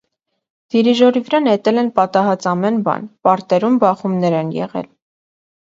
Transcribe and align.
Դիրիժորի 0.75 1.21
վրա 1.27 1.41
նետել 1.47 1.81
են 1.83 1.91
պատահած 1.99 2.47
ամեն 2.53 2.81
բան, 2.89 3.05
պարտերում 3.29 3.79
բախումներ 3.87 4.41
են 4.43 4.51
եղել։ 4.61 4.91